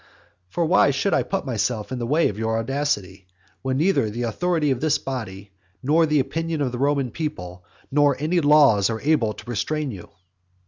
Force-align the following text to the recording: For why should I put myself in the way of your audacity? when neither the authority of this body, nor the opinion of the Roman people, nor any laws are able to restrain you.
For 0.49 0.65
why 0.65 0.89
should 0.89 1.13
I 1.13 1.21
put 1.21 1.45
myself 1.45 1.91
in 1.91 1.99
the 1.99 2.07
way 2.07 2.27
of 2.29 2.39
your 2.39 2.57
audacity? 2.57 3.27
when 3.61 3.77
neither 3.77 4.09
the 4.09 4.23
authority 4.23 4.71
of 4.71 4.81
this 4.81 4.97
body, 4.97 5.51
nor 5.83 6.07
the 6.07 6.19
opinion 6.19 6.59
of 6.61 6.71
the 6.71 6.79
Roman 6.79 7.11
people, 7.11 7.63
nor 7.91 8.17
any 8.19 8.41
laws 8.41 8.89
are 8.89 8.99
able 9.01 9.33
to 9.35 9.47
restrain 9.47 9.91
you. 9.91 10.09